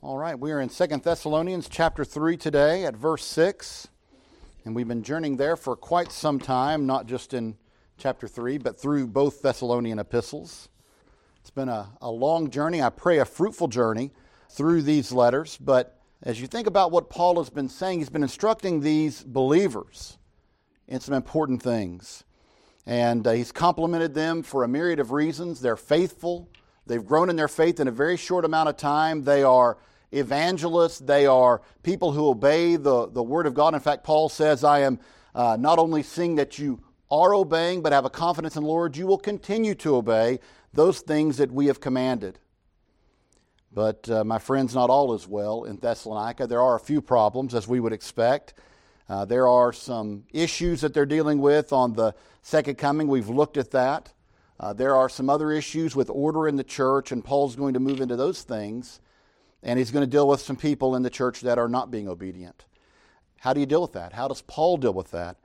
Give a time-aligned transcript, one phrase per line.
[0.00, 3.88] All right, we are in Second Thessalonians chapter 3 today at verse 6.
[4.64, 7.56] And we've been journeying there for quite some time, not just in
[7.96, 10.68] chapter 3, but through both Thessalonian epistles.
[11.40, 12.80] It's been a, a long journey.
[12.80, 14.12] I pray a fruitful journey
[14.48, 15.58] through these letters.
[15.60, 20.16] But as you think about what Paul has been saying, he's been instructing these believers
[20.86, 22.22] in some important things.
[22.86, 25.60] And uh, he's complimented them for a myriad of reasons.
[25.60, 26.48] They're faithful,
[26.86, 29.24] they've grown in their faith in a very short amount of time.
[29.24, 29.76] They are
[30.12, 33.74] evangelists, they are people who obey the, the Word of God.
[33.74, 34.98] In fact, Paul says, I am
[35.34, 36.80] uh, not only seeing that you
[37.10, 40.40] are obeying, but have a confidence in the Lord, you will continue to obey
[40.72, 42.38] those things that we have commanded.
[43.72, 46.46] But, uh, my friends, not all is well in Thessalonica.
[46.46, 48.54] There are a few problems, as we would expect.
[49.08, 53.08] Uh, there are some issues that they're dealing with on the second coming.
[53.08, 54.12] We've looked at that.
[54.60, 57.80] Uh, there are some other issues with order in the church, and Paul's going to
[57.80, 59.00] move into those things
[59.62, 62.08] and he's going to deal with some people in the church that are not being
[62.08, 62.64] obedient.
[63.40, 64.12] How do you deal with that?
[64.12, 65.36] How does Paul deal with that?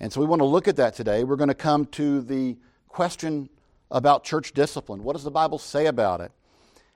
[0.00, 1.24] And so we want to look at that today.
[1.24, 2.56] We're going to come to the
[2.88, 3.48] question
[3.90, 5.02] about church discipline.
[5.02, 6.32] What does the Bible say about it?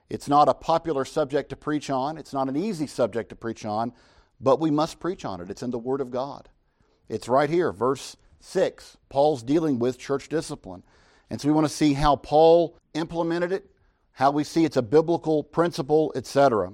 [0.08, 3.64] It's not a popular subject to preach on, it's not an easy subject to preach
[3.64, 3.92] on,
[4.40, 5.50] but we must preach on it.
[5.50, 6.48] It's in the Word of God.
[7.08, 8.96] It's right here, verse 6.
[9.08, 10.82] Paul's dealing with church discipline.
[11.28, 13.70] And so we want to see how Paul implemented it,
[14.16, 16.72] how we see it's a biblical principle, etc.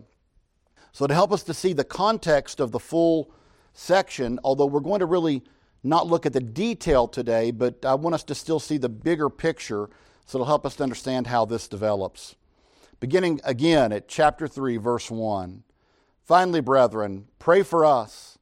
[0.92, 3.32] So, to help us to see the context of the full
[3.72, 5.42] section, although we're going to really
[5.82, 9.28] not look at the detail today, but I want us to still see the bigger
[9.28, 9.90] picture,
[10.24, 12.36] so it'll help us to understand how this develops.
[13.00, 15.64] Beginning again at chapter 3, verse 1.
[16.24, 18.38] Finally, brethren, pray for us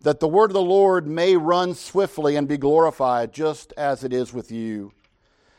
[0.00, 4.14] that the word of the Lord may run swiftly and be glorified, just as it
[4.14, 4.94] is with you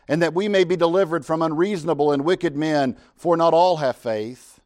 [0.09, 3.95] and that we may be delivered from unreasonable and wicked men, for not all have
[3.95, 4.59] faith,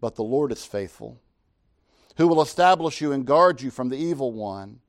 [0.00, 1.20] but the Lord is faithful,
[2.16, 4.80] who will establish you and guard you from the evil one.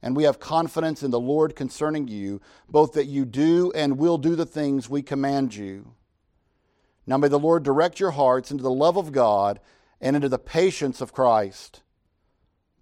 [0.00, 4.18] And we have confidence in the Lord concerning you, both that you do and will
[4.18, 5.94] do the things we command you.
[7.04, 9.58] Now may the Lord direct your hearts into the love of God
[10.00, 11.82] and into the patience of Christ.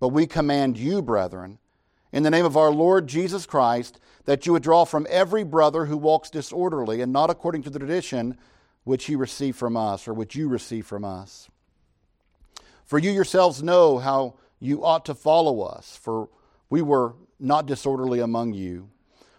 [0.00, 1.60] But we command you, brethren,
[2.12, 5.86] in the name of our Lord Jesus Christ, that you would draw from every brother
[5.86, 8.36] who walks disorderly and not according to the tradition
[8.84, 11.48] which he received from us, or which you received from us.
[12.84, 16.28] For you yourselves know how you ought to follow us, for
[16.68, 18.90] we were not disorderly among you.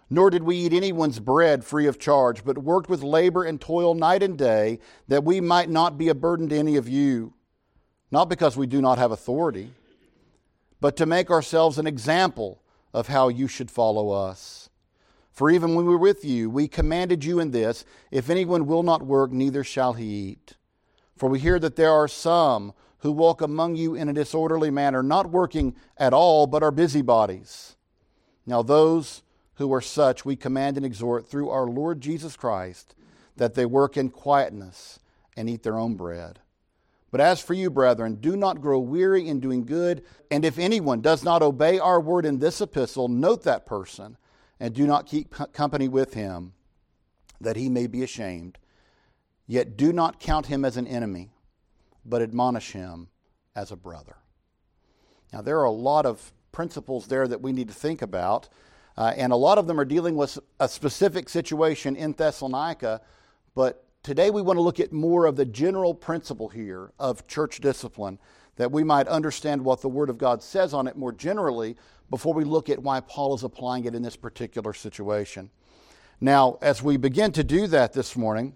[0.09, 3.95] Nor did we eat anyone's bread free of charge, but worked with labor and toil
[3.95, 7.33] night and day, that we might not be a burden to any of you,
[8.11, 9.71] not because we do not have authority,
[10.79, 12.61] but to make ourselves an example
[12.93, 14.69] of how you should follow us.
[15.31, 18.83] For even when we were with you, we commanded you in this if anyone will
[18.83, 20.53] not work, neither shall he eat.
[21.17, 25.03] For we hear that there are some who walk among you in a disorderly manner,
[25.03, 27.75] not working at all, but are busybodies.
[28.45, 29.23] Now, those
[29.55, 32.95] who are such we command and exhort through our Lord Jesus Christ
[33.35, 34.99] that they work in quietness
[35.35, 36.39] and eat their own bread.
[37.13, 40.03] But as for you, brethren, do not grow weary in doing good.
[40.31, 44.17] And if anyone does not obey our word in this epistle, note that person
[44.59, 46.53] and do not keep company with him,
[47.39, 48.57] that he may be ashamed.
[49.45, 51.29] Yet do not count him as an enemy,
[52.03, 53.09] but admonish him
[53.55, 54.15] as a brother.
[55.31, 58.49] Now, there are a lot of principles there that we need to think about,
[58.97, 63.01] uh, and a lot of them are dealing with a specific situation in Thessalonica,
[63.53, 67.61] but Today, we want to look at more of the general principle here of church
[67.61, 68.19] discipline,
[68.57, 71.77] that we might understand what the Word of God says on it more generally
[72.09, 75.49] before we look at why Paul is applying it in this particular situation.
[76.19, 78.55] Now, as we begin to do that this morning,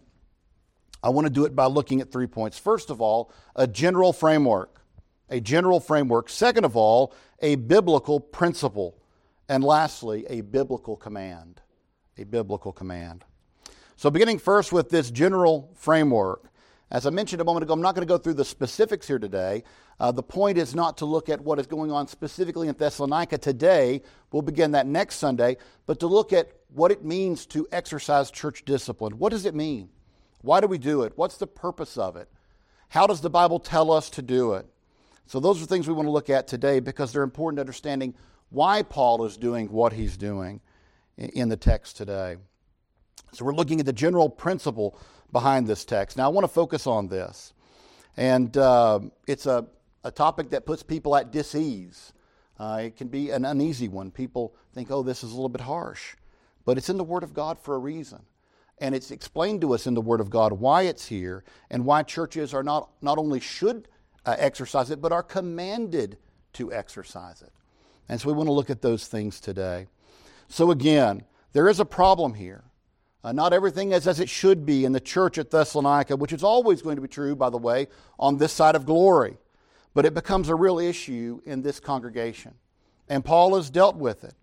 [1.02, 2.60] I want to do it by looking at three points.
[2.60, 4.82] First of all, a general framework.
[5.30, 6.28] A general framework.
[6.28, 9.02] Second of all, a biblical principle.
[9.48, 11.62] And lastly, a biblical command.
[12.18, 13.24] A biblical command.
[14.00, 16.52] So, beginning first with this general framework,
[16.92, 19.18] as I mentioned a moment ago, I'm not going to go through the specifics here
[19.18, 19.64] today.
[20.00, 23.40] Uh, the point is not to look at what is going on specifically in Thessalonica
[23.40, 24.04] today.
[24.32, 25.58] We'll begin that next Sunday,
[25.88, 29.18] but to look at what it means to exercise church discipline.
[29.18, 29.90] What does it mean?
[30.44, 31.14] Why do we do it?
[31.16, 32.30] What's the purpose of it?
[32.90, 34.68] How does the Bible tell us to do it?
[35.26, 38.14] So, those are things we want to look at today because they're important to understanding
[38.52, 40.62] why Paul is doing what he's doing
[41.18, 42.38] in the text today.
[43.32, 44.98] So we're looking at the general principle
[45.32, 46.18] behind this text.
[46.18, 47.54] Now, I want to focus on this.
[48.16, 49.66] And uh, it's a,
[50.04, 52.14] a topic that puts people at dis-ease.
[52.60, 54.10] Uh, it can be an uneasy one.
[54.10, 56.16] People think, oh, this is a little bit harsh.
[56.66, 58.24] But it's in the Word of God for a reason.
[58.80, 62.04] And it's explained to us in the Word of God why it's here and why
[62.04, 63.88] churches are not, not only should
[64.26, 66.18] uh, exercise it, but are commanded
[66.54, 67.52] to exercise it.
[68.10, 69.88] And so we want to look at those things today.
[70.48, 71.24] So again,
[71.54, 72.64] there is a problem here.
[73.28, 76.46] Uh, not everything is as it should be in the church at Thessalonica, which is
[76.46, 77.88] always going to be true, by the way,
[78.18, 79.36] on this side of glory.
[79.94, 82.54] But it becomes a real issue in this congregation.
[83.10, 84.34] And Paul has dealt with it.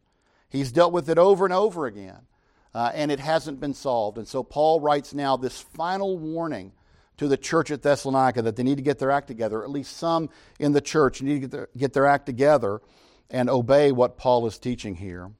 [0.51, 2.27] He's dealt with it over and over again,
[2.75, 4.19] uh, and it hasn't been solved.
[4.19, 6.73] And so Paul writes now this final warning
[7.17, 9.97] to the church at Thessalonica that they need to get their act together, at least
[9.97, 10.29] some
[10.59, 12.83] in the church need to get their, get their act together
[13.31, 15.31] and obey what Paul is teaching here.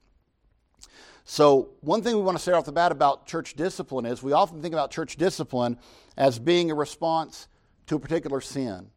[1.27, 4.31] So, one thing we want to say off the bat about church discipline is we
[4.31, 5.79] often think about church discipline
[6.15, 7.47] as being a response
[7.87, 8.91] to a particular sin.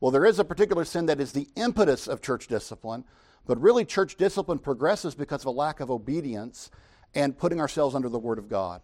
[0.00, 3.04] Well, there is a particular sin that is the impetus of church discipline,
[3.46, 6.70] but really, church discipline progresses because of a lack of obedience
[7.14, 8.80] and putting ourselves under the Word of God.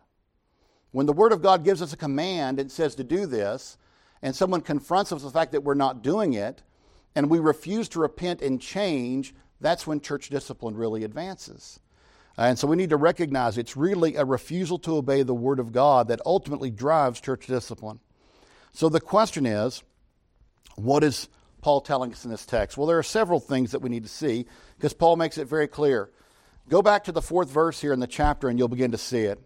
[0.91, 3.79] When the Word of God gives us a command and says to do this,
[4.21, 6.63] and someone confronts us with the fact that we're not doing it,
[7.15, 11.81] and we refuse to repent and change, that's when church discipline really advances.
[12.39, 15.73] And so we need to recognize it's really a refusal to obey the Word of
[15.73, 17.99] God that ultimately drives church discipline.
[18.73, 19.83] So the question is
[20.77, 21.29] what is
[21.63, 22.79] Paul telling us in this text?
[22.79, 24.47] Well, there are several things that we need to see
[24.77, 26.11] because Paul makes it very clear.
[26.69, 29.23] Go back to the fourth verse here in the chapter and you'll begin to see
[29.23, 29.43] it.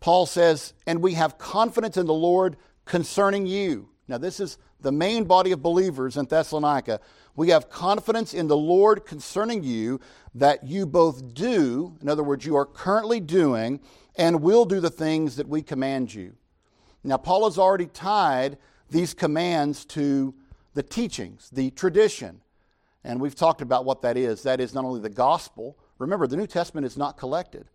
[0.00, 2.56] Paul says, And we have confidence in the Lord
[2.86, 3.90] concerning you.
[4.08, 7.00] Now, this is the main body of believers in Thessalonica.
[7.36, 10.00] We have confidence in the Lord concerning you
[10.34, 13.80] that you both do, in other words, you are currently doing,
[14.16, 16.34] and will do the things that we command you.
[17.04, 18.56] Now, Paul has already tied
[18.90, 20.34] these commands to
[20.74, 22.40] the teachings, the tradition.
[23.04, 24.42] And we've talked about what that is.
[24.42, 25.76] That is not only the gospel.
[25.98, 27.66] Remember, the New Testament is not collected.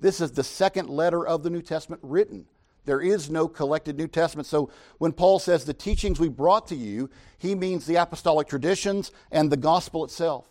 [0.00, 2.46] This is the second letter of the New Testament written.
[2.84, 4.46] There is no collected New Testament.
[4.46, 9.12] So when Paul says the teachings we brought to you, he means the apostolic traditions
[9.30, 10.48] and the gospel itself.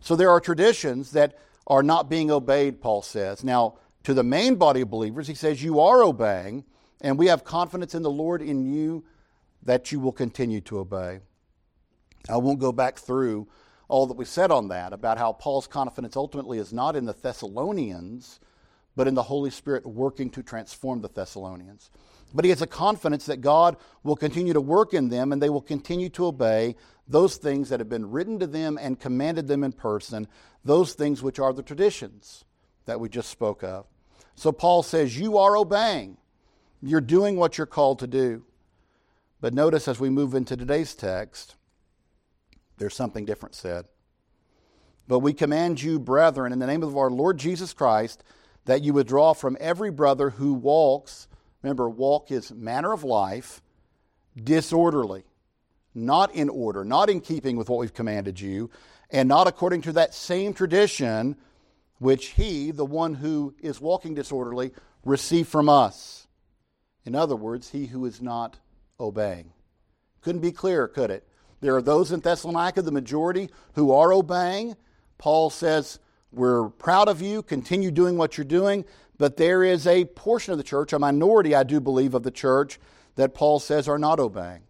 [0.00, 3.42] So there are traditions that are not being obeyed, Paul says.
[3.42, 6.64] Now, to the main body of believers, he says, You are obeying,
[7.00, 9.04] and we have confidence in the Lord in you
[9.62, 11.20] that you will continue to obey.
[12.28, 13.48] I won't go back through
[13.88, 17.12] all that we said on that about how Paul's confidence ultimately is not in the
[17.14, 18.40] Thessalonians
[18.96, 21.90] but in the Holy Spirit working to transform the Thessalonians.
[22.32, 25.50] But he has a confidence that God will continue to work in them and they
[25.50, 26.74] will continue to obey
[27.06, 30.26] those things that have been written to them and commanded them in person,
[30.64, 32.44] those things which are the traditions
[32.86, 33.86] that we just spoke of.
[34.34, 36.16] So Paul says, You are obeying.
[36.82, 38.44] You're doing what you're called to do.
[39.40, 41.56] But notice as we move into today's text,
[42.78, 43.86] there's something different said.
[45.06, 48.24] But we command you, brethren, in the name of our Lord Jesus Christ,
[48.64, 51.28] that you withdraw from every brother who walks,
[51.62, 53.62] remember, walk is manner of life,
[54.42, 55.24] disorderly,
[55.94, 58.70] not in order, not in keeping with what we've commanded you,
[59.10, 61.36] and not according to that same tradition
[61.98, 64.72] which he, the one who is walking disorderly,
[65.04, 66.26] received from us.
[67.04, 68.58] In other words, he who is not
[68.98, 69.52] obeying.
[70.22, 71.28] Couldn't be clearer, could it?
[71.60, 74.76] There are those in Thessalonica, the majority, who are obeying.
[75.18, 75.98] Paul says,
[76.34, 77.42] we're proud of you.
[77.42, 78.84] Continue doing what you're doing.
[79.18, 82.30] But there is a portion of the church, a minority, I do believe, of the
[82.30, 82.80] church
[83.16, 84.62] that Paul says are not obeying.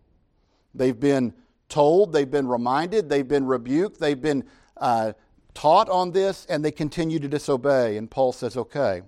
[0.74, 1.32] They've been
[1.68, 4.44] told, they've been reminded, they've been rebuked, they've been
[4.76, 5.12] uh,
[5.54, 7.96] taught on this, and they continue to disobey.
[7.96, 9.02] And Paul says, okay.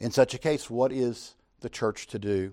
[0.00, 2.52] In such a case, what is the church to do?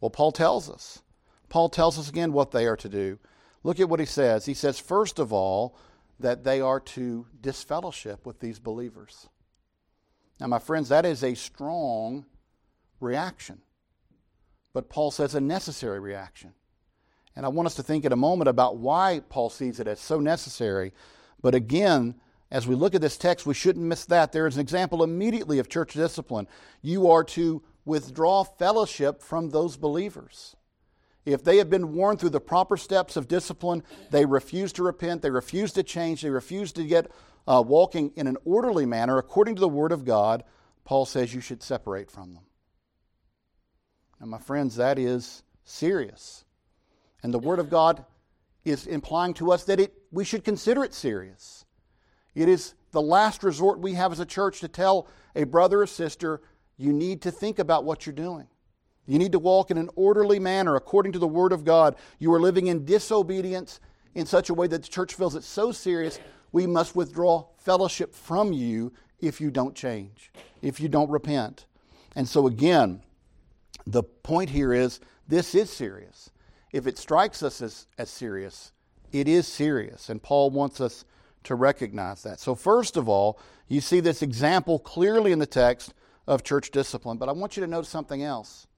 [0.00, 1.02] Well, Paul tells us.
[1.50, 3.18] Paul tells us again what they are to do.
[3.64, 4.46] Look at what he says.
[4.46, 5.76] He says, first of all,
[6.20, 9.28] that they are to disfellowship with these believers.
[10.38, 12.26] Now, my friends, that is a strong
[13.00, 13.60] reaction.
[14.72, 16.54] But Paul says a necessary reaction.
[17.36, 20.00] And I want us to think in a moment about why Paul sees it as
[20.00, 20.92] so necessary.
[21.42, 22.16] But again,
[22.50, 24.32] as we look at this text, we shouldn't miss that.
[24.32, 26.48] There is an example immediately of church discipline.
[26.82, 30.56] You are to withdraw fellowship from those believers.
[31.24, 35.22] If they have been warned through the proper steps of discipline, they refuse to repent,
[35.22, 37.10] they refuse to change, they refuse to get
[37.46, 40.44] uh, walking in an orderly manner according to the Word of God,
[40.84, 42.44] Paul says you should separate from them.
[44.20, 46.44] Now, my friends, that is serious.
[47.22, 48.04] And the Word of God
[48.64, 51.64] is implying to us that it, we should consider it serious.
[52.34, 55.86] It is the last resort we have as a church to tell a brother or
[55.86, 56.40] sister,
[56.76, 58.46] you need to think about what you're doing.
[59.10, 61.96] You need to walk in an orderly manner according to the Word of God.
[62.20, 63.80] You are living in disobedience
[64.14, 66.20] in such a way that the church feels it's so serious,
[66.52, 70.30] we must withdraw fellowship from you if you don't change,
[70.62, 71.66] if you don't repent.
[72.14, 73.02] And so, again,
[73.84, 76.30] the point here is this is serious.
[76.72, 78.70] if it strikes us as, as serious,
[79.10, 80.08] it is serious.
[80.08, 81.04] And Paul wants us
[81.44, 82.38] to recognize that.
[82.38, 85.94] So, first of all, you see this example clearly in the text
[86.28, 87.18] of church discipline.
[87.18, 88.68] But I want you to notice something else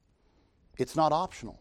[0.78, 1.60] it's not optional.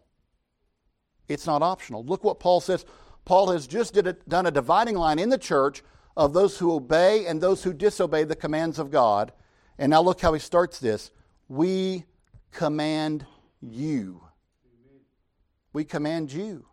[1.27, 2.03] It's not optional.
[2.03, 2.85] Look what Paul says.
[3.25, 5.83] Paul has just a, done a dividing line in the church
[6.17, 9.31] of those who obey and those who disobey the commands of God.
[9.77, 11.11] And now look how he starts this.
[11.47, 12.05] We
[12.51, 13.25] command
[13.61, 14.21] you.
[15.73, 16.65] We command you.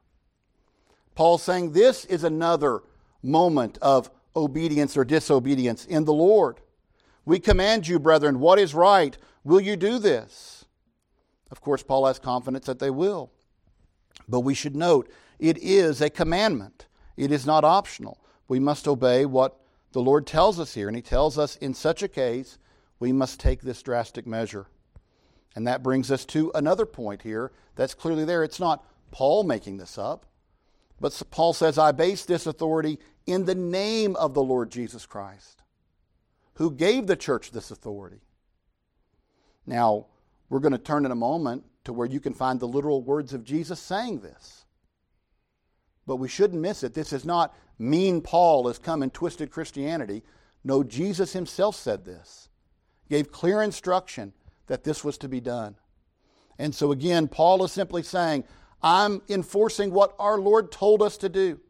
[1.14, 2.82] Paul's saying this is another
[3.22, 6.60] moment of obedience or disobedience in the Lord.
[7.24, 9.16] We command you, brethren, what is right?
[9.44, 10.57] Will you do this?
[11.50, 13.30] Of course, Paul has confidence that they will.
[14.28, 16.86] But we should note it is a commandment,
[17.16, 18.18] it is not optional.
[18.48, 19.56] We must obey what
[19.92, 20.88] the Lord tells us here.
[20.88, 22.58] And He tells us in such a case,
[22.98, 24.66] we must take this drastic measure.
[25.54, 28.42] And that brings us to another point here that's clearly there.
[28.42, 30.26] It's not Paul making this up,
[31.00, 35.62] but Paul says, I base this authority in the name of the Lord Jesus Christ,
[36.54, 38.20] who gave the church this authority.
[39.66, 40.06] Now,
[40.48, 43.32] we're going to turn in a moment to where you can find the literal words
[43.32, 44.64] of Jesus saying this.
[46.06, 46.94] But we shouldn't miss it.
[46.94, 50.22] This is not mean Paul has come and twisted Christianity.
[50.64, 52.48] No, Jesus himself said this,
[53.08, 54.32] gave clear instruction
[54.66, 55.76] that this was to be done.
[56.58, 58.44] And so again, Paul is simply saying,
[58.82, 61.60] I'm enforcing what our Lord told us to do.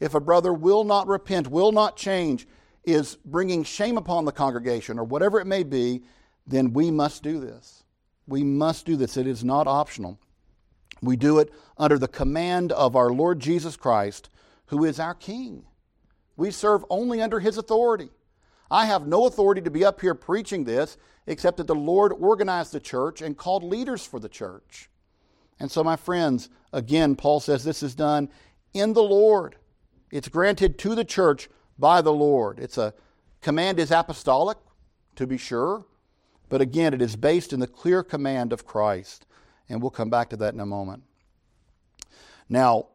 [0.00, 2.46] If a brother will not repent, will not change,
[2.84, 6.02] is bringing shame upon the congregation, or whatever it may be,
[6.46, 7.83] then we must do this.
[8.26, 9.16] We must do this.
[9.16, 10.18] It is not optional.
[11.02, 14.30] We do it under the command of our Lord Jesus Christ,
[14.66, 15.64] who is our King.
[16.36, 18.10] We serve only under His authority.
[18.70, 22.72] I have no authority to be up here preaching this except that the Lord organized
[22.72, 24.88] the church and called leaders for the church.
[25.60, 28.28] And so, my friends, again, Paul says this is done
[28.72, 29.56] in the Lord.
[30.10, 32.58] It's granted to the church by the Lord.
[32.58, 32.94] It's a
[33.40, 34.58] command is apostolic,
[35.16, 35.84] to be sure,
[36.48, 39.26] but again, it is based in the clear command of Christ.
[39.68, 41.04] And we'll come back to that in a moment.
[42.48, 42.88] Now,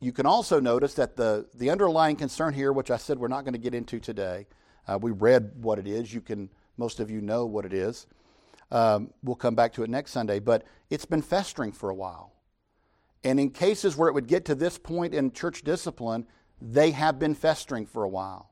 [0.00, 3.44] you can also notice that the, the underlying concern here, which I said we're not
[3.44, 4.46] going to get into today,
[4.88, 6.12] uh, we read what it is.
[6.12, 8.06] You can, most of you know what it is.
[8.72, 12.32] Um, we'll come back to it next Sunday, but it's been festering for a while.
[13.22, 16.26] And in cases where it would get to this point in church discipline,
[16.60, 18.50] they have been festering for a while.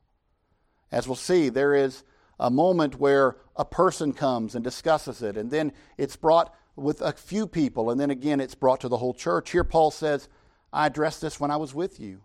[0.91, 2.03] As we'll see, there is
[2.39, 7.11] a moment where a person comes and discusses it, and then it's brought with a
[7.11, 9.51] few people, and then again it's brought to the whole church.
[9.51, 10.29] Here, Paul says,
[10.71, 12.21] I addressed this when I was with you.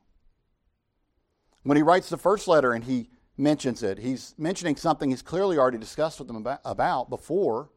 [1.62, 5.58] When he writes the first letter and he mentions it, he's mentioning something he's clearly
[5.58, 7.70] already discussed with them about, before.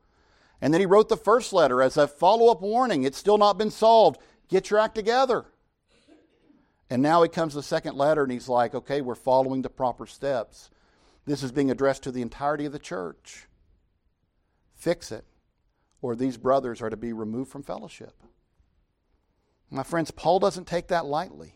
[0.61, 3.03] And then he wrote the first letter as a follow up warning.
[3.03, 4.19] It's still not been solved.
[4.49, 5.45] Get your act together.
[6.89, 10.05] And now he comes the second letter and he's like, okay, we're following the proper
[10.05, 10.69] steps.
[11.27, 13.47] This is being addressed to the entirety of the church.
[14.75, 15.25] Fix it,
[16.01, 18.13] or these brothers are to be removed from fellowship.
[19.69, 21.55] My friends, Paul doesn't take that lightly.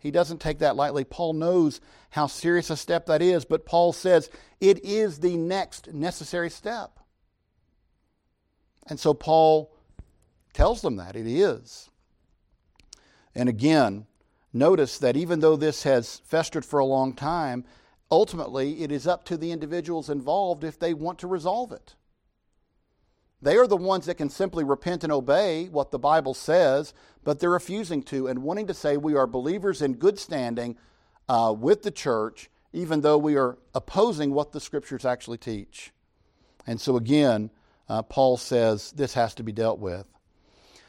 [0.00, 1.04] He doesn't take that lightly.
[1.04, 1.80] Paul knows
[2.10, 4.28] how serious a step that is, but Paul says
[4.60, 6.98] it is the next necessary step.
[8.88, 9.72] And so Paul
[10.52, 11.90] tells them that it is.
[13.36, 14.06] And again,
[14.52, 17.64] notice that even though this has festered for a long time,
[18.10, 21.94] ultimately it is up to the individuals involved if they want to resolve it.
[23.42, 26.92] They are the ones that can simply repent and obey what the Bible says,
[27.24, 30.76] but they're refusing to and wanting to say we are believers in good standing
[31.28, 35.92] uh, with the church, even though we are opposing what the scriptures actually teach.
[36.66, 37.50] And so, again,
[37.88, 40.06] uh, Paul says this has to be dealt with.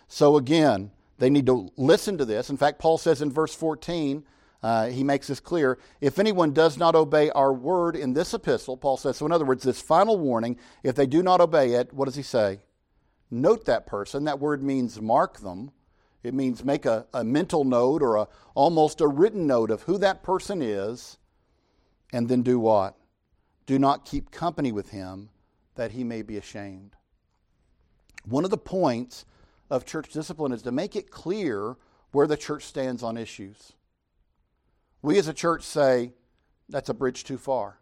[0.07, 2.49] So again, they need to listen to this.
[2.49, 4.25] In fact, Paul says in verse 14,
[4.63, 5.77] uh, he makes this clear.
[6.01, 9.45] If anyone does not obey our word in this epistle, Paul says, so in other
[9.45, 12.59] words, this final warning, if they do not obey it, what does he say?
[13.31, 14.25] Note that person.
[14.25, 15.71] That word means mark them.
[16.23, 19.97] It means make a, a mental note or a, almost a written note of who
[19.97, 21.17] that person is,
[22.13, 22.95] and then do what?
[23.65, 25.29] Do not keep company with him
[25.75, 26.95] that he may be ashamed.
[28.25, 29.25] One of the points
[29.69, 31.77] of church discipline is to make it clear
[32.11, 33.73] where the church stands on issues.
[35.01, 36.13] We as a church say,
[36.69, 37.79] that's a bridge too far,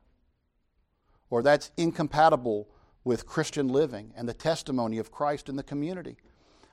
[1.30, 2.70] or that's incompatible
[3.04, 6.18] with Christian living and the testimony of Christ in the community.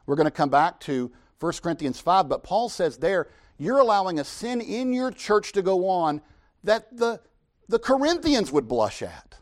[0.06, 4.18] We're going to come back to 1 Corinthians 5, but Paul says there, you're allowing
[4.18, 6.20] a sin in your church to go on
[6.64, 7.20] that the,
[7.68, 9.34] the Corinthians would blush at.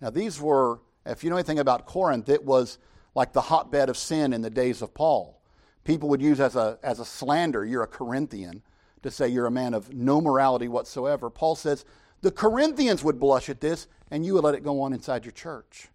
[0.00, 2.78] Now, these were if you know anything about Corinth, it was
[3.14, 5.40] like the hotbed of sin in the days of Paul.
[5.84, 8.62] people would use as a, as a slander, you're a Corinthian,
[9.06, 11.30] to say you're a man of no morality whatsoever.
[11.30, 11.84] Paul says
[12.22, 15.32] the Corinthians would blush at this, and you would let it go on inside your
[15.32, 15.88] church.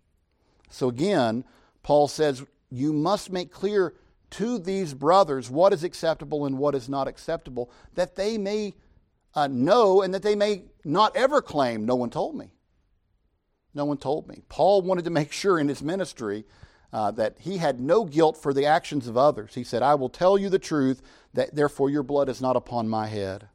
[0.70, 1.44] So again,
[1.84, 3.94] Paul says you must make clear
[4.32, 8.74] to these brothers what is acceptable and what is not acceptable, that they may
[9.36, 12.52] uh, know and that they may not ever claim, no one told me.
[13.74, 14.42] No one told me.
[14.50, 16.46] Paul wanted to make sure in his ministry
[16.94, 19.56] uh, that he had no guilt for the actions of others.
[19.56, 21.02] He said, I will tell you the truth,
[21.34, 23.48] that therefore your blood is not upon my head.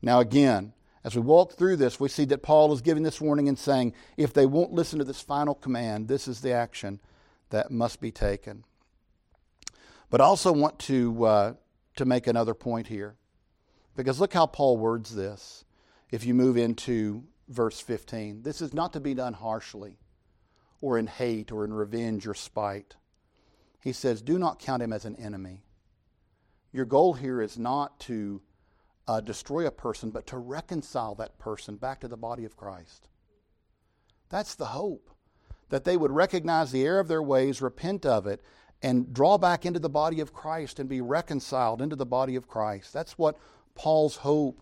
[0.00, 0.72] Now, again,
[1.04, 3.92] as we walk through this, we see that Paul is giving this warning and saying,
[4.16, 7.00] if they won't listen to this final command, this is the action
[7.50, 8.64] that must be taken.
[10.10, 11.54] But I also want to, uh,
[11.96, 13.16] to make another point here.
[13.96, 15.64] Because look how Paul words this
[16.10, 18.42] if you move into verse 15.
[18.42, 19.98] This is not to be done harshly
[20.80, 22.96] or in hate or in revenge or spite.
[23.80, 25.64] He says, Do not count him as an enemy.
[26.72, 28.40] Your goal here is not to
[29.06, 33.08] uh, destroy a person, but to reconcile that person back to the body of Christ.
[34.30, 35.10] That's the hope.
[35.68, 38.42] That they would recognize the error of their ways, repent of it,
[38.82, 42.48] and draw back into the body of Christ and be reconciled into the body of
[42.48, 42.92] Christ.
[42.92, 43.38] That's what
[43.74, 44.60] Paul's hope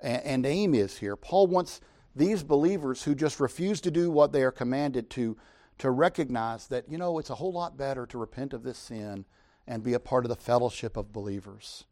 [0.00, 1.16] and aim is here.
[1.16, 1.80] Paul wants
[2.16, 5.36] these believers who just refuse to do what they are commanded to
[5.78, 9.24] to recognize that, you know, it's a whole lot better to repent of this sin
[9.70, 11.84] and be a part of the fellowship of believers.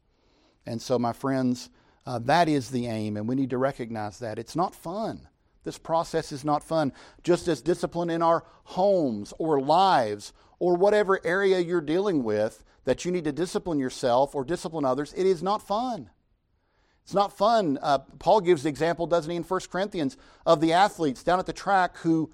[0.66, 1.70] And so, my friends,
[2.04, 4.38] uh, that is the aim, and we need to recognize that.
[4.38, 5.28] It's not fun.
[5.62, 6.92] This process is not fun.
[7.23, 13.04] Just as discipline in our homes or lives or whatever area you're dealing with that
[13.04, 16.11] you need to discipline yourself or discipline others, it is not fun.
[17.04, 17.78] It's not fun.
[17.80, 21.47] Uh, Paul gives the example, doesn't he, in 1 Corinthians, of the athletes down at
[21.47, 22.32] the track who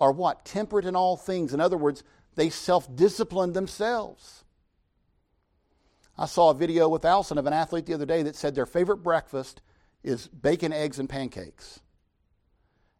[0.00, 0.44] are what?
[0.44, 1.54] Temperate in all things.
[1.54, 2.02] In other words,
[2.34, 4.39] they self discipline themselves.
[6.20, 8.66] I saw a video with Allison of an athlete the other day that said their
[8.66, 9.62] favorite breakfast
[10.04, 11.80] is bacon, eggs, and pancakes.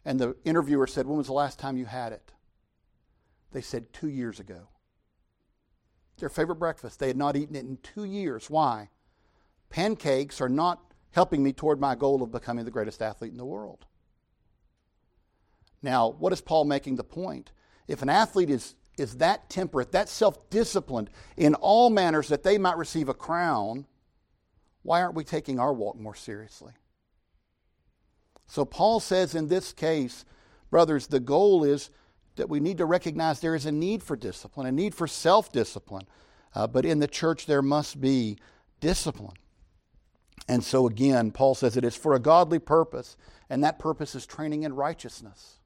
[0.06, 2.32] And the interviewer said, When was the last time you had it?
[3.52, 4.68] They said two years ago.
[6.16, 6.98] Their favorite breakfast.
[6.98, 8.48] They had not eaten it in two years.
[8.48, 8.88] Why?
[9.68, 10.80] Pancakes are not
[11.10, 13.84] helping me toward my goal of becoming the greatest athlete in the world.
[15.82, 17.52] Now, what is Paul making the point?
[17.86, 22.58] If an athlete is, is that temperate, that self disciplined in all manners that they
[22.58, 23.86] might receive a crown,
[24.82, 26.72] why aren't we taking our walk more seriously?
[28.46, 30.24] So, Paul says in this case,
[30.70, 31.90] brothers, the goal is
[32.36, 35.52] that we need to recognize there is a need for discipline, a need for self
[35.52, 36.06] discipline.
[36.54, 38.36] Uh, but in the church, there must be
[38.80, 39.36] discipline.
[40.48, 43.16] And so, again, Paul says it is for a godly purpose,
[43.48, 45.60] and that purpose is training in righteousness.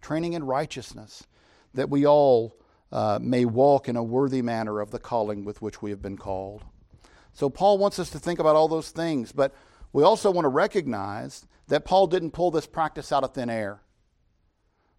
[0.00, 1.26] Training in righteousness,
[1.74, 2.56] that we all
[2.90, 6.16] uh, may walk in a worthy manner of the calling with which we have been
[6.16, 6.64] called.
[7.32, 9.54] So, Paul wants us to think about all those things, but
[9.92, 13.82] we also want to recognize that Paul didn't pull this practice out of thin air.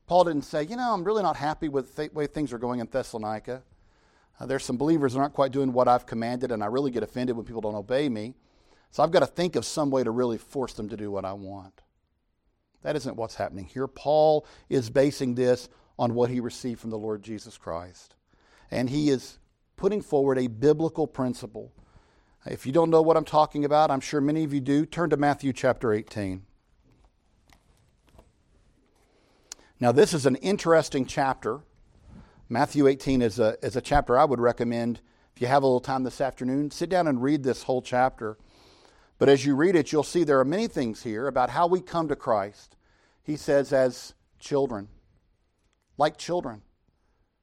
[0.07, 2.79] Paul didn't say, you know, I'm really not happy with the way things are going
[2.79, 3.63] in Thessalonica.
[4.39, 7.03] Uh, there's some believers that aren't quite doing what I've commanded, and I really get
[7.03, 8.33] offended when people don't obey me.
[8.91, 11.25] So I've got to think of some way to really force them to do what
[11.25, 11.81] I want.
[12.81, 13.87] That isn't what's happening here.
[13.87, 18.15] Paul is basing this on what he received from the Lord Jesus Christ.
[18.71, 19.37] And he is
[19.75, 21.73] putting forward a biblical principle.
[22.45, 24.85] If you don't know what I'm talking about, I'm sure many of you do.
[24.85, 26.43] Turn to Matthew chapter 18.
[29.81, 31.59] Now, this is an interesting chapter.
[32.47, 35.01] Matthew 18 is a, is a chapter I would recommend,
[35.35, 38.37] if you have a little time this afternoon, sit down and read this whole chapter.
[39.17, 41.81] But as you read it, you'll see there are many things here about how we
[41.81, 42.77] come to Christ.
[43.21, 44.87] He says, as children,
[45.99, 46.61] like children,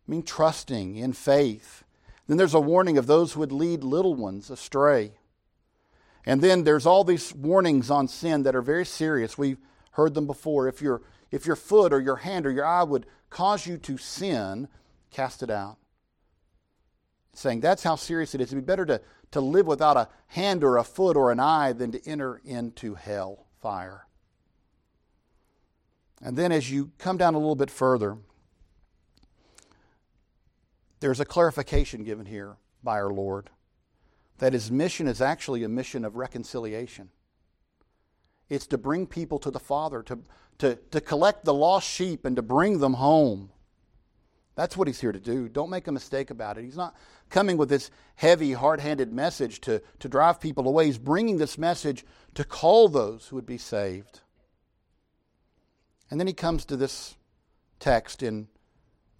[0.06, 1.84] I mean, trusting in faith.
[2.26, 5.12] Then there's a warning of those who would lead little ones astray.
[6.24, 9.38] And then there's all these warnings on sin that are very serious.
[9.38, 9.60] We've
[9.92, 10.66] heard them before.
[10.66, 13.98] If you're if your foot or your hand or your eye would cause you to
[13.98, 14.68] sin,
[15.10, 15.76] cast it out.
[17.34, 18.48] saying that's how serious it is.
[18.48, 19.00] It'd be better to,
[19.32, 22.94] to live without a hand or a foot or an eye than to enter into
[22.94, 24.06] hell fire.
[26.22, 28.16] And then as you come down a little bit further,
[31.00, 33.50] there's a clarification given here by our Lord
[34.38, 37.11] that his mission is actually a mission of reconciliation.
[38.48, 40.18] It's to bring people to the Father, to,
[40.59, 43.50] to, to collect the lost sheep and to bring them home.
[44.54, 45.48] That's what he's here to do.
[45.48, 46.64] Don't make a mistake about it.
[46.64, 46.96] He's not
[47.28, 50.87] coming with this heavy, hard handed message to, to drive people away.
[50.87, 52.04] He's bringing this message
[52.35, 54.20] to call those who would be saved.
[56.11, 57.16] And then he comes to this
[57.80, 58.48] text in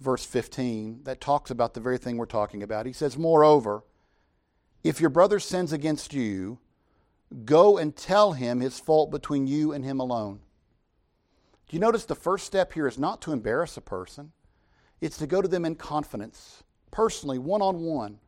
[0.01, 2.87] verse 15 that talks about the very thing we're talking about.
[2.87, 3.85] He says, Moreover,
[4.85, 6.59] If your brother sins against you,
[7.45, 10.41] go and tell him his fault between you and him alone.
[11.69, 14.33] Do you notice the first step here is not to embarrass a person?
[15.01, 18.19] It's to go to them in confidence, personally, one on one,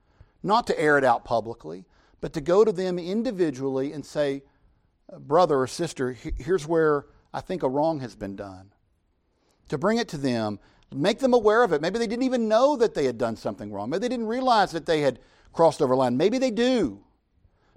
[0.43, 1.85] not to air it out publicly,
[2.21, 4.43] but to go to them individually and say,
[5.17, 8.73] brother or sister, here's where I think a wrong has been done.
[9.69, 10.59] To bring it to them,
[10.93, 11.83] make them aware of it.
[11.83, 13.91] Maybe they didn't even know that they had done something wrong.
[13.91, 15.19] Maybe they didn't realize that they had
[15.53, 16.17] crossed over line.
[16.17, 17.05] Maybe they do.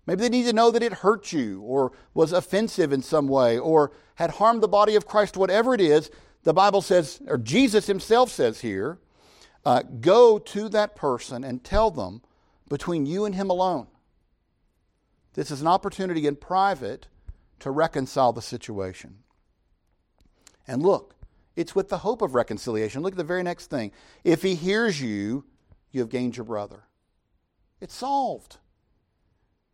[0.05, 3.57] Maybe they need to know that it hurt you or was offensive in some way
[3.59, 6.09] or had harmed the body of Christ, whatever it is.
[6.43, 8.99] The Bible says, or Jesus himself says here,
[9.63, 12.21] uh, go to that person and tell them
[12.67, 13.87] between you and him alone.
[15.33, 17.07] This is an opportunity in private
[17.59, 19.19] to reconcile the situation.
[20.67, 21.15] And look,
[21.61, 23.01] it's with the hope of reconciliation.
[23.01, 23.91] Look at the very next thing.
[24.23, 25.45] If he hears you,
[25.91, 26.83] you have gained your brother.
[27.79, 28.57] It's solved.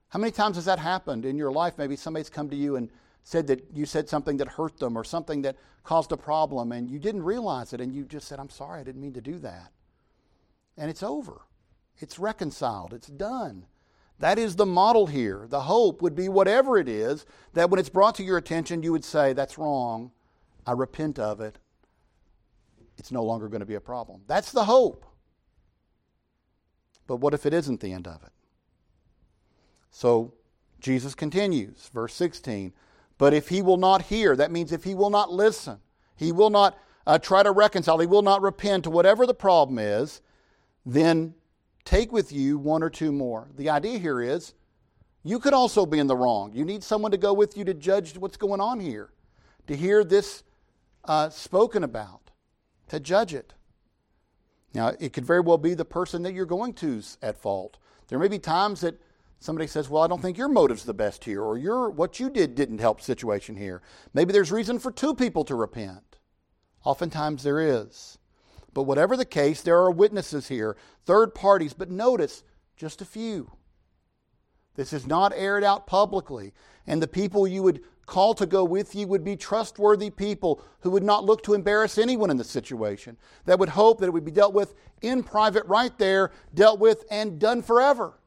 [0.09, 1.77] How many times has that happened in your life?
[1.77, 2.89] Maybe somebody's come to you and
[3.23, 6.89] said that you said something that hurt them or something that caused a problem and
[6.89, 9.37] you didn't realize it and you just said, I'm sorry, I didn't mean to do
[9.39, 9.71] that.
[10.77, 11.41] And it's over.
[11.97, 12.93] It's reconciled.
[12.93, 13.65] It's done.
[14.19, 15.45] That is the model here.
[15.49, 18.91] The hope would be whatever it is, that when it's brought to your attention, you
[18.91, 20.11] would say, That's wrong.
[20.65, 21.59] I repent of it.
[22.97, 24.21] It's no longer going to be a problem.
[24.27, 25.05] That's the hope.
[27.05, 28.31] But what if it isn't the end of it?
[29.91, 30.33] So
[30.79, 32.73] Jesus continues, verse 16.
[33.17, 35.79] But if he will not hear, that means if he will not listen,
[36.15, 39.79] he will not uh, try to reconcile, he will not repent to whatever the problem
[39.79, 40.21] is,
[40.85, 41.33] then
[41.85, 43.47] take with you one or two more.
[43.55, 44.53] The idea here is
[45.23, 46.53] you could also be in the wrong.
[46.53, 49.09] You need someone to go with you to judge what's going on here,
[49.67, 50.43] to hear this
[51.05, 52.26] uh, spoken about,
[52.89, 53.53] to judge it.
[54.73, 57.77] Now, it could very well be the person that you're going to's at fault.
[58.07, 59.01] There may be times that
[59.39, 62.29] somebody says, Well, I don't think your motive's the best here, or your, what you
[62.29, 63.81] did didn't help situation here.
[64.13, 66.17] Maybe there's reason for two people to repent.
[66.83, 68.17] Oftentimes there is.
[68.73, 72.43] But whatever the case, there are witnesses here, third parties, but notice
[72.75, 73.51] just a few.
[74.75, 76.53] This is not aired out publicly.
[76.85, 80.89] And the people you would call to go with you would be trustworthy people who
[80.89, 84.25] would not look to embarrass anyone in the situation, that would hope that it would
[84.25, 88.17] be dealt with in private right there, dealt with and done forever.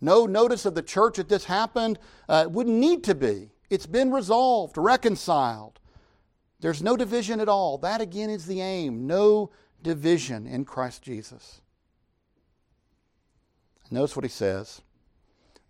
[0.00, 3.50] No notice of the church that this happened uh, wouldn't need to be.
[3.68, 5.80] It's been resolved, reconciled.
[6.60, 7.78] There's no division at all.
[7.78, 9.06] That again is the aim.
[9.06, 9.50] No
[9.82, 11.62] division in Christ Jesus.
[13.90, 14.82] Notice what he says.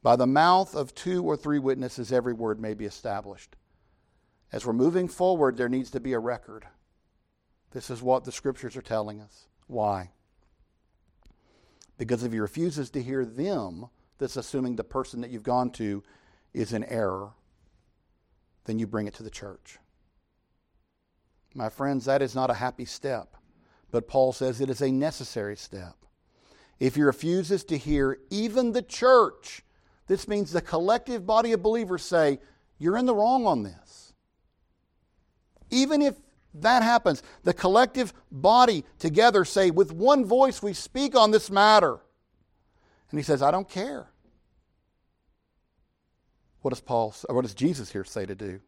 [0.02, 3.56] By the mouth of two or three witnesses, every word may be established.
[4.52, 6.66] As we're moving forward, there needs to be a record.
[7.72, 9.46] This is what the scriptures are telling us.
[9.66, 10.10] Why?
[11.98, 13.86] Because if he refuses to hear them,
[14.18, 16.02] that's assuming the person that you've gone to
[16.54, 17.30] is in error,
[18.64, 19.78] then you bring it to the church.
[21.54, 23.36] My friends, that is not a happy step,
[23.90, 25.96] but Paul says it is a necessary step.
[26.78, 29.62] If he refuses to hear even the church,
[30.08, 32.40] this means the collective body of believers say,
[32.78, 34.14] You're in the wrong on this.
[35.70, 36.16] Even if
[36.54, 42.00] that happens, the collective body together say, With one voice we speak on this matter.
[43.10, 44.08] And he says, I don't care.
[46.62, 48.60] What does Paul what does Jesus here say to do?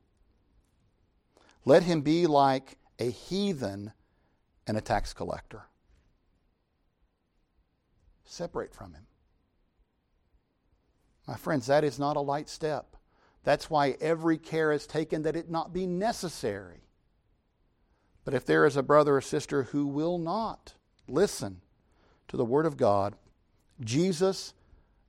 [1.65, 3.93] Let him be like a heathen
[4.67, 5.63] and a tax collector.
[8.25, 9.07] Separate from him.
[11.31, 12.97] My friends, that is not a light step.
[13.45, 16.81] That's why every care is taken that it not be necessary.
[18.25, 20.75] But if there is a brother or sister who will not
[21.07, 21.61] listen
[22.27, 23.15] to the Word of God,
[23.81, 24.55] Jesus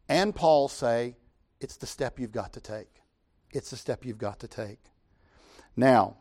[0.07, 1.15] and Paul say
[1.59, 3.01] it's the step you've got to take.
[3.49, 4.79] It's the step you've got to take.
[5.75, 6.17] Now,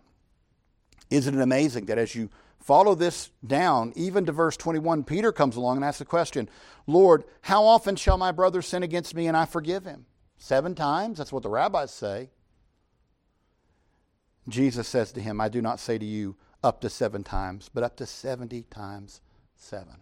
[1.11, 5.57] isn't it amazing that as you follow this down, even to verse 21, Peter comes
[5.57, 6.49] along and asks the question
[6.87, 10.07] Lord, how often shall my brother sin against me and I forgive him?
[10.39, 11.19] Seven times?
[11.19, 12.31] That's what the rabbis say.
[14.49, 17.83] Jesus says to him, I do not say to you up to seven times, but
[17.83, 19.21] up to 70 times
[19.55, 20.01] seven.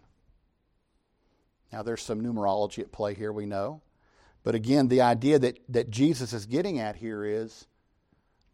[1.71, 3.81] Now, there's some numerology at play here, we know.
[4.43, 7.67] But again, the idea that, that Jesus is getting at here is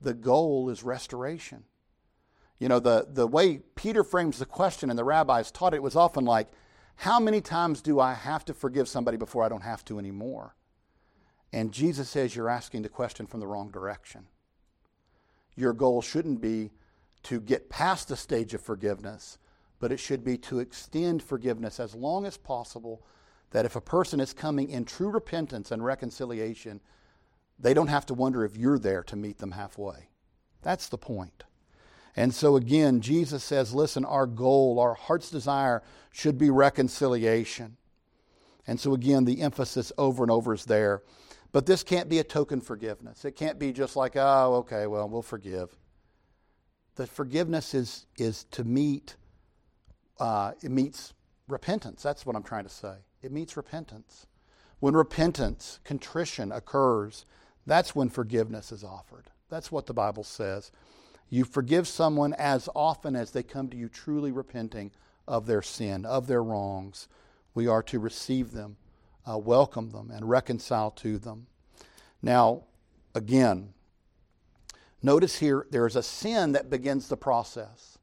[0.01, 1.63] the goal is restoration.
[2.59, 5.95] You know, the, the way Peter frames the question and the rabbis taught it was
[5.95, 6.47] often like,
[6.95, 10.55] How many times do I have to forgive somebody before I don't have to anymore?
[11.51, 14.27] And Jesus says you're asking the question from the wrong direction.
[15.55, 16.71] Your goal shouldn't be
[17.23, 19.37] to get past the stage of forgiveness,
[19.79, 23.05] but it should be to extend forgiveness as long as possible
[23.51, 26.81] that if a person is coming in true repentance and reconciliation,
[27.57, 30.09] they don't have to wonder if you're there to meet them halfway.
[30.61, 31.45] That's the point.
[32.15, 37.77] And so again, Jesus says, listen, our goal, our heart's desire should be reconciliation.
[38.67, 41.03] And so again, the emphasis over and over is there.
[41.51, 43.25] But this can't be a token forgiveness.
[43.25, 45.75] It can't be just like, oh, okay, well, we'll forgive.
[46.95, 49.15] The forgiveness is, is to meet,
[50.19, 51.13] uh, it meets
[51.47, 52.01] repentance.
[52.01, 52.95] That's what I'm trying to say.
[53.21, 54.27] It meets repentance.
[54.79, 57.25] When repentance, contrition occurs,
[57.65, 59.25] that's when forgiveness is offered.
[59.49, 60.71] That's what the Bible says.
[61.29, 64.91] You forgive someone as often as they come to you truly repenting
[65.27, 67.07] of their sin, of their wrongs.
[67.53, 68.77] We are to receive them,
[69.29, 71.47] uh, welcome them, and reconcile to them.
[72.21, 72.63] Now,
[73.13, 73.73] again,
[75.01, 77.97] notice here there is a sin that begins the process.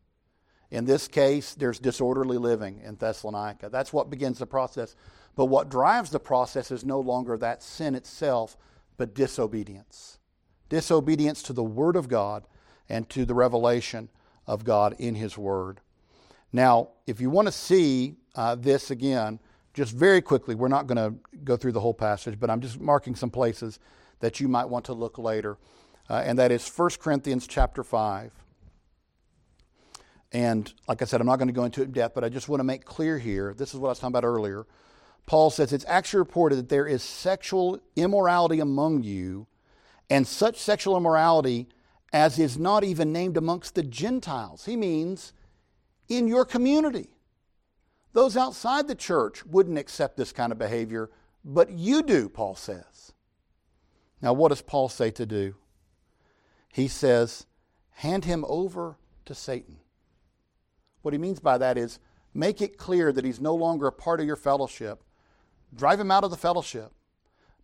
[0.71, 3.69] In this case, there's disorderly living in Thessalonica.
[3.69, 4.97] That's what begins the process.
[5.37, 8.57] But what drives the process is no longer that sin itself,
[8.97, 10.19] but disobedience.
[10.69, 12.47] Disobedience to the Word of God
[12.93, 14.11] and to the revelation
[14.47, 15.81] of God in His Word.
[16.53, 19.41] Now, if you want to see uh, this again,
[19.73, 22.79] just very quickly, we're not going to go through the whole passage, but I'm just
[22.79, 23.79] marking some places
[24.21, 25.57] that you might want to look later.
[26.11, 28.31] Uh, and that is 1 Corinthians chapter 5.
[30.33, 32.29] And like I said, I'm not going to go into it in depth, but I
[32.29, 34.67] just want to make clear here this is what I was talking about earlier.
[35.25, 39.47] Paul says it's actually reported that there is sexual immorality among you,
[40.11, 41.69] and such sexual immorality
[42.13, 44.67] as is not even named amongst the Gentiles.
[44.67, 45.33] He means
[46.09, 47.09] in your community.
[48.13, 51.11] Those outside the church wouldn't accept this kind of behavior,
[51.45, 53.13] but you do, Paul says.
[54.21, 55.57] Now, what does Paul say to do?
[56.71, 57.47] He says,
[57.91, 59.79] hand him over to Satan.
[61.01, 61.99] What he means by that is
[62.35, 65.03] make it clear that he's no longer a part of your fellowship.
[65.75, 66.93] Drive him out of the fellowship.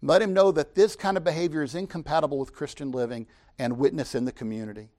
[0.00, 3.26] Let him know that this kind of behavior is incompatible with Christian living
[3.58, 4.90] and witness in the community.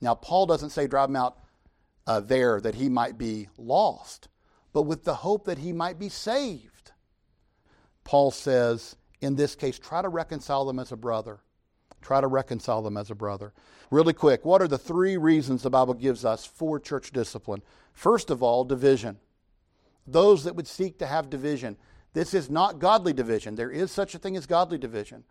[0.00, 1.38] Now, Paul doesn't say drive him out
[2.06, 4.28] uh, there that he might be lost,
[4.72, 6.92] but with the hope that he might be saved.
[8.04, 11.40] Paul says, in this case, try to reconcile them as a brother.
[12.00, 13.52] Try to reconcile them as a brother.
[13.90, 17.62] Really quick, what are the three reasons the Bible gives us for church discipline?
[17.92, 19.18] First of all, division.
[20.06, 21.76] Those that would seek to have division.
[22.14, 23.54] This is not godly division.
[23.54, 25.24] There is such a thing as godly division.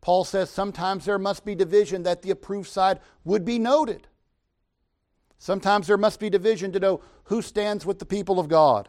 [0.00, 4.08] Paul says sometimes there must be division that the approved side would be noted.
[5.38, 8.88] Sometimes there must be division to know who stands with the people of God.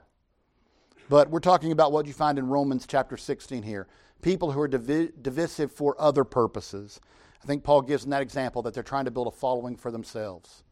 [1.09, 3.87] But we're talking about what you find in Romans chapter 16 here
[4.21, 6.99] people who are divi- divisive for other purposes.
[7.43, 9.91] I think Paul gives in that example that they're trying to build a following for
[9.91, 10.63] themselves.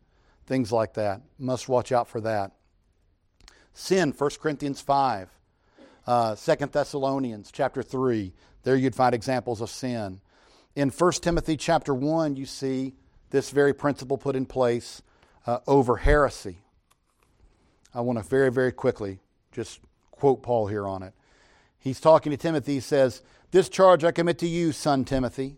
[0.48, 1.22] Things like that.
[1.38, 2.52] Must watch out for that.
[3.74, 5.30] Sin, 1 Corinthians 5.
[6.08, 8.34] Uh, Thessalonians chapter 3.
[8.64, 10.22] There you'd find examples of sin.
[10.76, 12.94] In 1 Timothy chapter 1, you see
[13.32, 15.02] this very principle put in place
[15.48, 16.60] uh, over heresy.
[17.94, 19.20] I want to very, very quickly
[19.52, 19.80] just
[20.12, 21.14] quote Paul here on it.
[21.80, 22.76] He's talking to Timothy.
[22.76, 25.58] He says, This charge I commit to you, son Timothy,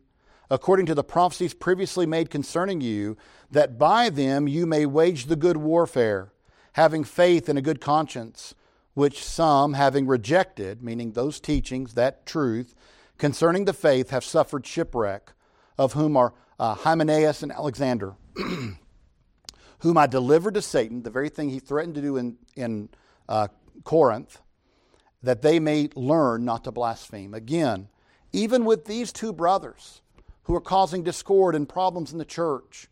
[0.49, 3.17] according to the prophecies previously made concerning you,
[3.51, 6.31] that by them you may wage the good warfare,
[6.73, 8.53] having faith and a good conscience,
[8.97, 12.73] which some, having rejected, meaning those teachings, that truth,
[13.19, 15.33] concerning the faith, have suffered shipwreck,
[15.77, 18.15] of whom are uh, Hymenaeus and Alexander.
[19.81, 22.89] whom I delivered to Satan, the very thing he threatened to do in, in
[23.29, 23.49] uh,
[23.83, 24.41] Corinth,
[25.21, 27.35] that they may learn not to blaspheme.
[27.35, 27.89] Again,
[28.33, 30.01] even with these two brothers
[30.45, 32.87] who are causing discord and problems in the church,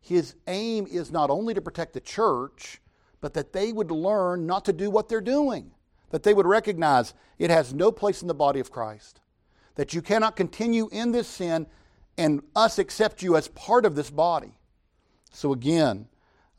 [0.00, 2.80] his aim is not only to protect the church,
[3.20, 5.72] but that they would learn not to do what they're doing,
[6.10, 9.20] that they would recognize it has no place in the body of Christ,
[9.74, 11.66] that you cannot continue in this sin
[12.18, 14.58] and us accept you as part of this body.
[15.32, 16.08] So, again,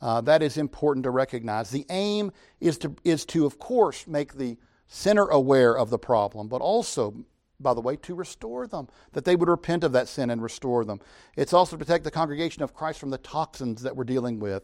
[0.01, 1.71] uh, that is important to recognize.
[1.71, 6.47] The aim is to, is to, of course, make the sinner aware of the problem,
[6.47, 7.25] but also,
[7.59, 10.85] by the way, to restore them, that they would repent of that sin and restore
[10.85, 10.99] them.
[11.35, 14.63] It's also to protect the congregation of Christ from the toxins that we're dealing with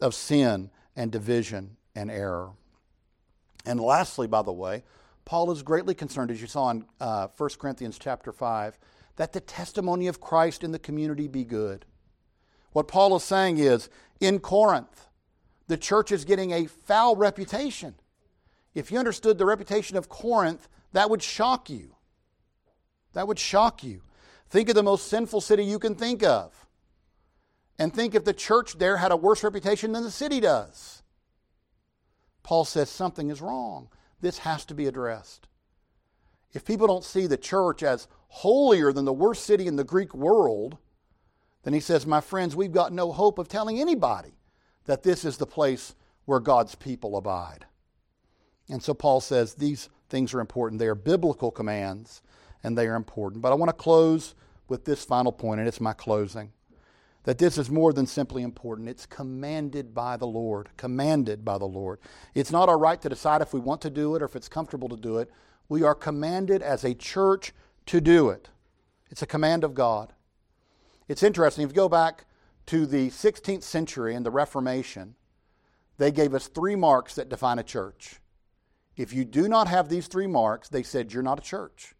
[0.00, 2.50] of sin and division and error.
[3.64, 4.84] And lastly, by the way,
[5.24, 8.78] Paul is greatly concerned, as you saw in uh, 1 Corinthians chapter 5,
[9.16, 11.86] that the testimony of Christ in the community be good.
[12.72, 13.88] What Paul is saying is
[14.20, 15.08] in Corinth,
[15.68, 17.94] the church is getting a foul reputation.
[18.74, 21.96] If you understood the reputation of Corinth, that would shock you.
[23.14, 24.02] That would shock you.
[24.50, 26.59] Think of the most sinful city you can think of.
[27.80, 31.02] And think if the church there had a worse reputation than the city does.
[32.42, 33.88] Paul says something is wrong.
[34.20, 35.48] This has to be addressed.
[36.52, 40.14] if people don't see the church as holier than the worst city in the Greek
[40.14, 40.76] world,
[41.62, 44.34] then he says, My friends, we've got no hope of telling anybody
[44.84, 45.94] that this is the place
[46.26, 47.64] where God's people abide.
[48.68, 50.80] And so Paul says these things are important.
[50.80, 52.20] They are biblical commands
[52.62, 53.40] and they are important.
[53.40, 54.34] But I want to close
[54.68, 56.52] with this final point, and it's my closing
[57.24, 58.88] that this is more than simply important.
[58.88, 60.70] It's commanded by the Lord.
[60.76, 61.98] Commanded by the Lord.
[62.34, 64.48] It's not our right to decide if we want to do it or if it's
[64.48, 65.30] comfortable to do it.
[65.68, 67.52] We are commanded as a church
[67.86, 68.48] to do it.
[69.10, 70.14] It's a command of God.
[71.08, 71.64] It's interesting.
[71.64, 72.24] If you go back
[72.66, 75.16] to the 16th century and the Reformation,
[75.98, 78.20] they gave us three marks that define a church.
[78.96, 81.94] If you do not have these three marks, they said you're not a church.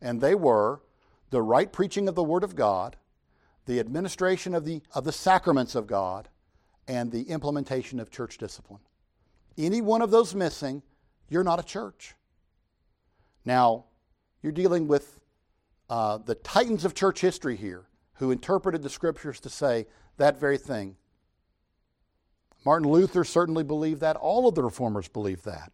[0.00, 0.82] And they were
[1.30, 2.96] the right preaching of the Word of God,
[3.68, 6.28] the administration of the, of the sacraments of God,
[6.88, 8.80] and the implementation of church discipline.
[9.58, 10.82] Any one of those missing,
[11.28, 12.14] you're not a church.
[13.44, 13.84] Now,
[14.42, 15.20] you're dealing with
[15.90, 20.56] uh, the titans of church history here who interpreted the scriptures to say that very
[20.56, 20.96] thing.
[22.64, 24.16] Martin Luther certainly believed that.
[24.16, 25.72] All of the reformers believed that.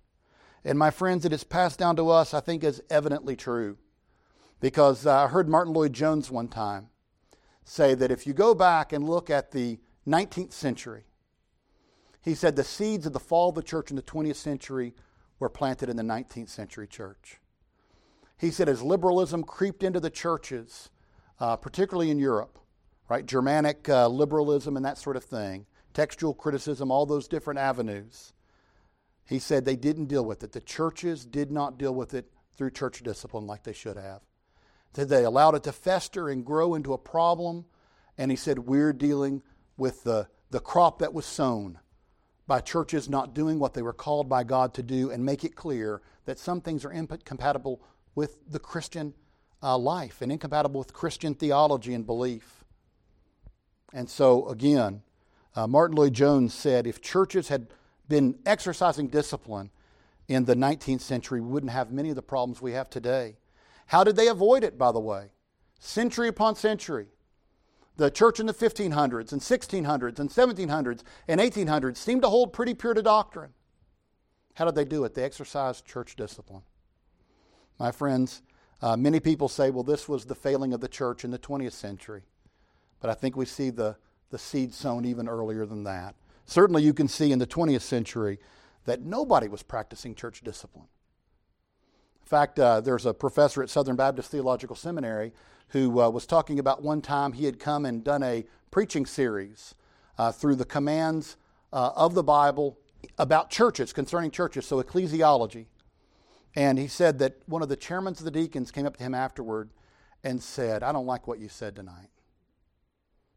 [0.64, 3.78] And my friends, it is passed down to us, I think, as evidently true.
[4.61, 6.88] Because uh, I heard Martyn Lloyd-Jones one time
[7.64, 11.05] say that if you go back and look at the 19th century,
[12.22, 14.94] he said the seeds of the fall of the church in the 20th century
[15.38, 17.40] were planted in the 19th century church.
[18.38, 20.90] He said as liberalism creeped into the churches,
[21.40, 22.59] uh, particularly in Europe,
[23.09, 28.33] right, Germanic uh, liberalism and that sort of thing, textual criticism, all those different avenues,
[29.27, 30.53] he said they didn't deal with it.
[30.53, 34.20] The churches did not deal with it through church discipline like they should have.
[34.94, 37.66] That they allowed it to fester and grow into a problem.
[38.16, 39.42] And he said, We're dealing
[39.76, 41.78] with the, the crop that was sown
[42.46, 45.57] by churches not doing what they were called by God to do and make it
[45.57, 47.83] clear that some things are incompatible
[48.14, 49.14] with the Christian
[49.62, 52.64] uh, life and incompatible with Christian theology and belief.
[53.92, 55.02] And so, again,
[55.57, 57.68] uh, Martyn Lloyd-Jones said if churches had
[58.09, 59.70] been exercising discipline
[60.28, 63.37] in the 19th century, we wouldn't have many of the problems we have today.
[63.86, 65.28] How did they avoid it, by the way?
[65.78, 67.08] Century upon century.
[67.96, 72.74] The church in the 1500s and 1600s and 1700s and 1800s seemed to hold pretty
[72.74, 73.52] pure to doctrine.
[74.54, 75.14] How did they do it?
[75.14, 76.62] They exercised church discipline.
[77.78, 78.42] My friends,
[78.82, 81.72] uh, many people say, well, this was the failing of the church in the 20th
[81.72, 82.22] century.
[83.00, 83.96] But I think we see the,
[84.30, 86.14] the seed sown even earlier than that.
[86.46, 88.38] Certainly, you can see in the 20th century
[88.84, 90.86] that nobody was practicing church discipline.
[92.24, 95.32] In fact, uh, there's a professor at Southern Baptist Theological Seminary
[95.68, 99.74] who uh, was talking about one time he had come and done a preaching series
[100.16, 101.37] uh, through the commands
[101.70, 102.78] uh, of the Bible
[103.18, 105.66] about churches, concerning churches, so ecclesiology.
[106.56, 109.14] And he said that one of the chairmen of the deacons came up to him
[109.14, 109.68] afterward
[110.22, 112.08] and said, I don't like what you said tonight.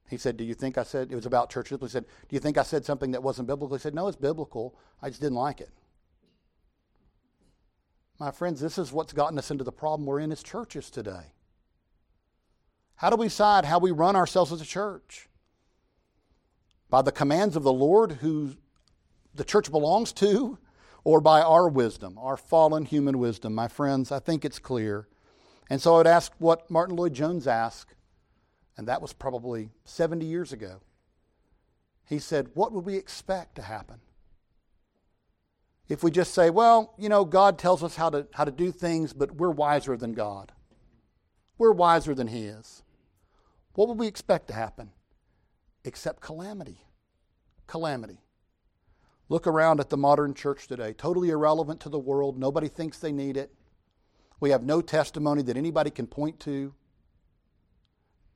[0.09, 1.89] He said, Do you think I said, it was about church discipline.
[1.89, 3.75] He said, Do you think I said something that wasn't biblical?
[3.75, 4.77] He said, No, it's biblical.
[5.01, 5.71] I just didn't like it.
[8.19, 11.33] My friends, this is what's gotten us into the problem we're in as churches today.
[12.95, 15.29] How do we decide how we run ourselves as a church?
[16.89, 18.55] By the commands of the Lord, who
[19.35, 20.57] the church belongs to,
[21.03, 23.53] or by our wisdom, our fallen human wisdom?
[23.53, 25.07] My friends, I think it's clear.
[25.69, 27.93] And so I would ask what Martyn Lloyd-Jones asked
[28.77, 30.79] and that was probably 70 years ago.
[32.05, 33.99] He said, What would we expect to happen?
[35.89, 38.71] If we just say, Well, you know, God tells us how to, how to do
[38.71, 40.51] things, but we're wiser than God,
[41.57, 42.83] we're wiser than He is.
[43.73, 44.91] What would we expect to happen?
[45.85, 46.81] Except calamity.
[47.67, 48.21] Calamity.
[49.29, 52.39] Look around at the modern church today, totally irrelevant to the world.
[52.39, 53.53] Nobody thinks they need it.
[54.39, 56.73] We have no testimony that anybody can point to.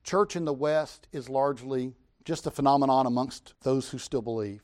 [0.04, 4.62] Church in the West is largely just a phenomenon amongst those who still believe.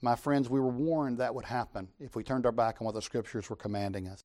[0.00, 2.94] My friends, we were warned that would happen if we turned our back on what
[2.94, 4.24] the scriptures were commanding us.